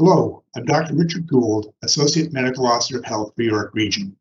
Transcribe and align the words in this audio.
Hello, 0.00 0.44
I'm 0.54 0.64
Dr. 0.64 0.94
Richard 0.94 1.26
Gould, 1.26 1.74
Associate 1.82 2.32
Medical 2.32 2.68
Officer 2.68 2.98
of 2.98 3.04
Health 3.04 3.32
for 3.34 3.42
York 3.42 3.74
Region. 3.74 4.16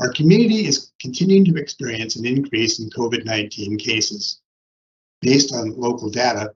Our 0.00 0.12
community 0.12 0.66
is 0.66 0.90
continuing 1.00 1.44
to 1.44 1.54
experience 1.54 2.16
an 2.16 2.26
increase 2.26 2.80
in 2.80 2.90
COVID-19 2.90 3.78
cases. 3.78 4.40
Based 5.20 5.54
on 5.54 5.78
local 5.78 6.10
data, 6.10 6.52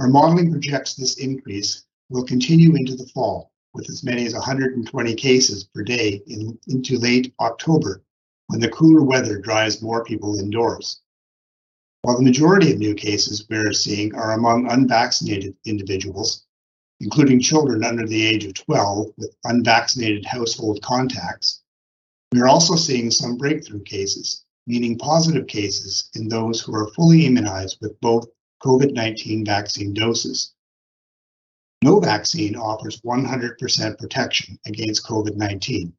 our 0.00 0.08
modeling 0.08 0.50
projects 0.50 0.94
this 0.94 1.18
increase 1.18 1.84
will 2.08 2.24
continue 2.24 2.74
into 2.74 2.96
the 2.96 3.06
fall 3.14 3.52
with 3.72 3.88
as 3.88 4.02
many 4.02 4.26
as 4.26 4.34
120 4.34 5.14
cases 5.14 5.62
per 5.62 5.84
day 5.84 6.22
in, 6.26 6.58
into 6.66 6.98
late 6.98 7.32
October 7.38 8.02
when 8.48 8.58
the 8.58 8.68
cooler 8.68 9.04
weather 9.04 9.38
drives 9.38 9.80
more 9.80 10.02
people 10.02 10.40
indoors. 10.40 11.02
While 12.02 12.16
the 12.16 12.24
majority 12.24 12.72
of 12.72 12.80
new 12.80 12.96
cases 12.96 13.46
we 13.48 13.58
are 13.58 13.72
seeing 13.72 14.12
are 14.16 14.32
among 14.32 14.68
unvaccinated 14.72 15.54
individuals, 15.64 16.44
including 17.00 17.40
children 17.40 17.84
under 17.84 18.06
the 18.06 18.24
age 18.24 18.44
of 18.44 18.54
12 18.54 19.08
with 19.16 19.36
unvaccinated 19.44 20.24
household 20.24 20.82
contacts. 20.82 21.62
We 22.32 22.40
are 22.40 22.48
also 22.48 22.76
seeing 22.76 23.10
some 23.10 23.36
breakthrough 23.36 23.82
cases, 23.82 24.44
meaning 24.66 24.98
positive 24.98 25.46
cases 25.46 26.10
in 26.14 26.28
those 26.28 26.60
who 26.60 26.74
are 26.74 26.92
fully 26.94 27.26
immunized 27.26 27.78
with 27.80 28.00
both 28.00 28.26
COVID-19 28.62 29.44
vaccine 29.44 29.92
doses. 29.92 30.54
No 31.82 32.00
vaccine 32.00 32.56
offers 32.56 33.00
100% 33.02 33.98
protection 33.98 34.58
against 34.66 35.06
COVID-19. 35.06 35.92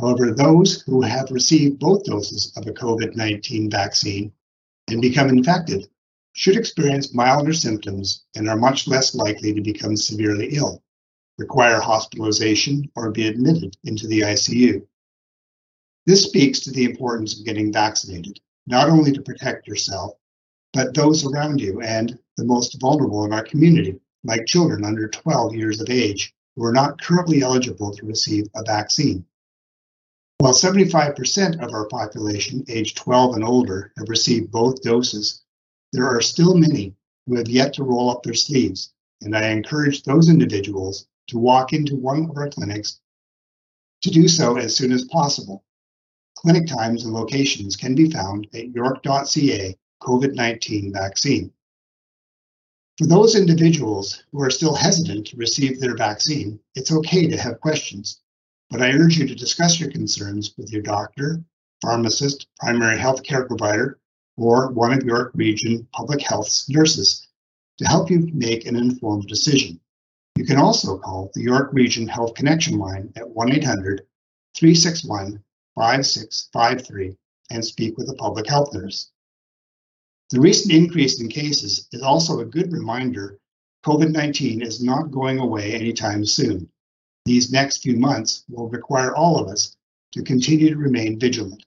However, 0.00 0.32
those 0.32 0.82
who 0.82 1.02
have 1.02 1.30
received 1.30 1.78
both 1.78 2.04
doses 2.04 2.52
of 2.56 2.66
a 2.66 2.72
COVID-19 2.72 3.70
vaccine 3.70 4.32
and 4.88 5.00
become 5.00 5.28
infected 5.28 5.88
should 6.32 6.56
experience 6.56 7.14
milder 7.14 7.52
symptoms 7.52 8.24
and 8.36 8.48
are 8.48 8.56
much 8.56 8.86
less 8.86 9.14
likely 9.14 9.52
to 9.52 9.60
become 9.60 9.96
severely 9.96 10.56
ill, 10.56 10.82
require 11.38 11.80
hospitalization, 11.80 12.90
or 12.94 13.10
be 13.10 13.26
admitted 13.26 13.76
into 13.84 14.06
the 14.06 14.20
ICU. 14.20 14.86
This 16.06 16.24
speaks 16.24 16.60
to 16.60 16.70
the 16.70 16.84
importance 16.84 17.38
of 17.38 17.44
getting 17.44 17.72
vaccinated, 17.72 18.40
not 18.66 18.88
only 18.88 19.12
to 19.12 19.22
protect 19.22 19.66
yourself, 19.66 20.12
but 20.72 20.94
those 20.94 21.26
around 21.26 21.60
you 21.60 21.80
and 21.80 22.18
the 22.36 22.44
most 22.44 22.80
vulnerable 22.80 23.24
in 23.24 23.32
our 23.32 23.44
community, 23.44 23.98
like 24.24 24.46
children 24.46 24.84
under 24.84 25.08
12 25.08 25.54
years 25.54 25.80
of 25.80 25.90
age 25.90 26.34
who 26.56 26.64
are 26.64 26.72
not 26.72 27.00
currently 27.00 27.42
eligible 27.42 27.92
to 27.92 28.06
receive 28.06 28.46
a 28.54 28.62
vaccine. 28.64 29.24
While 30.38 30.54
75% 30.54 31.62
of 31.62 31.74
our 31.74 31.86
population 31.86 32.64
aged 32.68 32.96
12 32.96 33.34
and 33.34 33.44
older 33.44 33.92
have 33.98 34.08
received 34.08 34.50
both 34.50 34.82
doses, 34.82 35.42
there 35.92 36.06
are 36.06 36.20
still 36.20 36.54
many 36.54 36.94
who 37.26 37.36
have 37.36 37.48
yet 37.48 37.74
to 37.74 37.84
roll 37.84 38.10
up 38.10 38.22
their 38.22 38.34
sleeves, 38.34 38.92
and 39.20 39.36
I 39.36 39.50
encourage 39.50 40.02
those 40.02 40.28
individuals 40.28 41.06
to 41.28 41.38
walk 41.38 41.72
into 41.72 41.96
one 41.96 42.28
of 42.28 42.36
our 42.36 42.48
clinics 42.48 43.00
to 44.02 44.10
do 44.10 44.28
so 44.28 44.56
as 44.56 44.76
soon 44.76 44.92
as 44.92 45.04
possible. 45.06 45.64
Clinic 46.36 46.66
times 46.66 47.04
and 47.04 47.12
locations 47.12 47.76
can 47.76 47.94
be 47.94 48.10
found 48.10 48.46
at 48.54 48.70
york.ca 48.70 49.76
COVID-19 50.02 50.92
vaccine. 50.92 51.52
For 52.96 53.06
those 53.06 53.34
individuals 53.34 54.24
who 54.30 54.42
are 54.42 54.50
still 54.50 54.74
hesitant 54.74 55.26
to 55.28 55.36
receive 55.36 55.80
their 55.80 55.96
vaccine, 55.96 56.60
it's 56.74 56.92
okay 56.92 57.26
to 57.26 57.36
have 57.36 57.60
questions, 57.60 58.20
but 58.70 58.82
I 58.82 58.92
urge 58.92 59.18
you 59.18 59.26
to 59.26 59.34
discuss 59.34 59.80
your 59.80 59.90
concerns 59.90 60.54
with 60.56 60.70
your 60.70 60.82
doctor, 60.82 61.42
pharmacist, 61.82 62.46
primary 62.58 62.98
health 62.98 63.22
care 63.22 63.46
provider, 63.46 63.98
or 64.36 64.70
one 64.72 64.92
of 64.92 65.02
York 65.02 65.32
Region 65.34 65.88
Public 65.92 66.20
Health 66.20 66.64
nurses 66.68 67.26
to 67.78 67.86
help 67.86 68.10
you 68.10 68.28
make 68.32 68.66
an 68.66 68.76
informed 68.76 69.26
decision. 69.26 69.80
You 70.36 70.44
can 70.44 70.58
also 70.58 70.98
call 70.98 71.30
the 71.34 71.42
York 71.42 71.70
Region 71.72 72.06
Health 72.08 72.34
Connection 72.34 72.78
line 72.78 73.12
at 73.16 73.24
1-800-361-5653 74.56 77.16
and 77.50 77.64
speak 77.64 77.98
with 77.98 78.08
a 78.08 78.14
public 78.14 78.48
health 78.48 78.72
nurse. 78.72 79.10
The 80.30 80.40
recent 80.40 80.72
increase 80.72 81.20
in 81.20 81.28
cases 81.28 81.88
is 81.92 82.02
also 82.02 82.40
a 82.40 82.44
good 82.44 82.72
reminder 82.72 83.38
COVID-19 83.84 84.62
is 84.62 84.82
not 84.82 85.10
going 85.10 85.38
away 85.38 85.74
anytime 85.74 86.24
soon. 86.24 86.68
These 87.24 87.50
next 87.50 87.78
few 87.78 87.96
months 87.96 88.44
will 88.48 88.68
require 88.68 89.16
all 89.16 89.38
of 89.38 89.48
us 89.48 89.76
to 90.12 90.22
continue 90.22 90.70
to 90.70 90.76
remain 90.76 91.18
vigilant. 91.18 91.64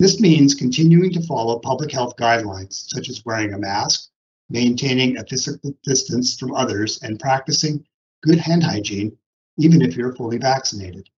This 0.00 0.18
means 0.18 0.54
continuing 0.54 1.12
to 1.12 1.26
follow 1.26 1.58
public 1.58 1.92
health 1.92 2.16
guidelines, 2.16 2.88
such 2.88 3.10
as 3.10 3.22
wearing 3.26 3.52
a 3.52 3.58
mask, 3.58 4.08
maintaining 4.48 5.18
a 5.18 5.26
physical 5.26 5.76
distance 5.82 6.38
from 6.38 6.54
others, 6.54 7.02
and 7.02 7.20
practicing 7.20 7.84
good 8.22 8.38
hand 8.38 8.62
hygiene, 8.62 9.14
even 9.58 9.82
if 9.82 9.98
you're 9.98 10.14
fully 10.14 10.38
vaccinated. 10.38 11.10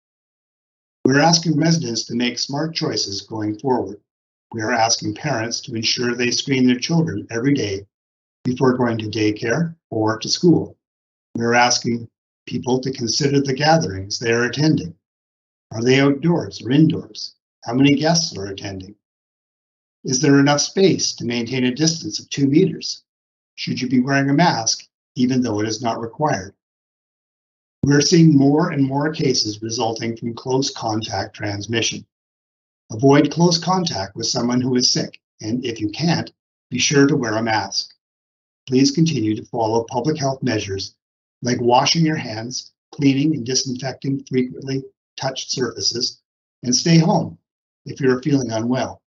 We're 1.04 1.20
asking 1.20 1.60
residents 1.60 2.06
to 2.06 2.16
make 2.16 2.40
smart 2.40 2.74
choices 2.74 3.20
going 3.20 3.56
forward. 3.60 4.00
We 4.52 4.62
are 4.62 4.72
asking 4.72 5.14
parents 5.14 5.60
to 5.60 5.76
ensure 5.76 6.16
they 6.16 6.32
screen 6.32 6.66
their 6.66 6.80
children 6.80 7.28
every 7.30 7.54
day 7.54 7.86
before 8.42 8.76
going 8.76 8.98
to 8.98 9.06
daycare 9.06 9.76
or 9.90 10.18
to 10.18 10.28
school. 10.28 10.76
We're 11.36 11.54
asking 11.54 12.08
people 12.48 12.80
to 12.80 12.90
consider 12.90 13.40
the 13.42 13.54
gatherings 13.54 14.18
they 14.18 14.32
are 14.32 14.46
attending. 14.46 14.96
Are 15.70 15.84
they 15.84 16.00
outdoors 16.00 16.60
or 16.60 16.72
indoors? 16.72 17.36
How 17.64 17.74
many 17.74 17.94
guests 17.94 18.36
are 18.36 18.46
attending? 18.46 18.96
Is 20.02 20.18
there 20.18 20.40
enough 20.40 20.60
space 20.60 21.14
to 21.14 21.24
maintain 21.24 21.62
a 21.62 21.72
distance 21.72 22.18
of 22.18 22.28
two 22.28 22.48
meters? 22.48 23.04
Should 23.54 23.80
you 23.80 23.88
be 23.88 24.00
wearing 24.00 24.28
a 24.28 24.34
mask, 24.34 24.88
even 25.14 25.42
though 25.42 25.60
it 25.60 25.68
is 25.68 25.80
not 25.80 26.00
required? 26.00 26.56
We're 27.84 28.00
seeing 28.00 28.36
more 28.36 28.70
and 28.70 28.84
more 28.84 29.12
cases 29.12 29.62
resulting 29.62 30.16
from 30.16 30.34
close 30.34 30.70
contact 30.70 31.36
transmission. 31.36 32.04
Avoid 32.90 33.30
close 33.30 33.58
contact 33.58 34.16
with 34.16 34.26
someone 34.26 34.60
who 34.60 34.74
is 34.74 34.90
sick, 34.90 35.20
and 35.40 35.64
if 35.64 35.80
you 35.80 35.88
can't, 35.90 36.32
be 36.68 36.80
sure 36.80 37.06
to 37.06 37.14
wear 37.14 37.34
a 37.34 37.42
mask. 37.42 37.94
Please 38.66 38.90
continue 38.90 39.36
to 39.36 39.46
follow 39.46 39.84
public 39.84 40.18
health 40.18 40.42
measures 40.42 40.96
like 41.42 41.60
washing 41.60 42.04
your 42.04 42.16
hands, 42.16 42.72
cleaning 42.90 43.36
and 43.36 43.46
disinfecting 43.46 44.24
frequently 44.28 44.82
touched 45.16 45.52
surfaces, 45.52 46.20
and 46.64 46.74
stay 46.74 46.98
home 46.98 47.38
if 47.84 48.00
you're 48.00 48.22
feeling 48.22 48.52
unwell. 48.52 49.02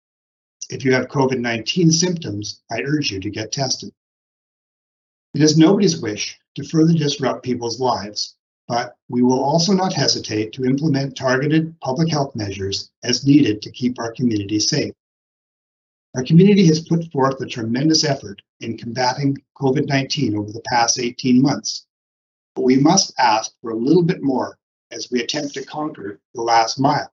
If 0.70 0.84
you 0.84 0.94
have 0.94 1.08
COVID-19 1.08 1.92
symptoms, 1.92 2.62
I 2.72 2.82
urge 2.82 3.12
you 3.12 3.20
to 3.20 3.30
get 3.30 3.52
tested. 3.52 3.92
It 5.34 5.42
is 5.42 5.58
nobody's 5.58 6.02
wish 6.02 6.40
to 6.56 6.64
further 6.64 6.94
disrupt 6.94 7.44
people's 7.44 7.80
lives, 7.80 8.36
but 8.68 8.96
we 9.10 9.22
will 9.22 9.44
also 9.44 9.74
not 9.74 9.94
hesitate 9.94 10.54
to 10.54 10.66
implement 10.66 11.18
targeted 11.18 11.80
public 11.82 12.10
health 12.10 12.36
measures 12.36 12.92
as 13.04 13.26
needed 13.26 13.62
to 13.62 13.72
keep 13.72 14.00
our 14.00 14.12
community 14.14 14.60
safe. 14.60 14.94
Our 16.16 16.24
community 16.24 16.66
has 16.68 16.88
put 16.88 17.12
forth 17.12 17.42
a 17.42 17.46
tremendous 17.46 18.04
effort 18.04 18.42
in 18.60 18.78
combating 18.78 19.38
COVID-19 19.58 20.36
over 20.36 20.52
the 20.52 20.62
past 20.72 21.00
18 21.00 21.42
months, 21.42 21.86
but 22.56 22.64
we 22.64 22.78
must 22.78 23.14
ask 23.20 23.52
for 23.62 23.72
a 23.72 23.78
little 23.78 24.04
bit 24.04 24.22
more 24.22 24.58
as 24.92 25.10
we 25.12 25.22
attempt 25.22 25.56
to 25.56 25.66
conquer 25.66 26.20
the 26.36 26.42
last 26.42 26.80
mile. 26.80 27.13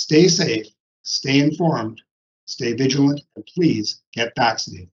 Stay 0.00 0.28
safe, 0.28 0.66
stay 1.02 1.40
informed, 1.40 2.00
stay 2.46 2.72
vigilant, 2.72 3.20
and 3.36 3.44
please 3.54 4.00
get 4.14 4.32
vaccinated. 4.34 4.88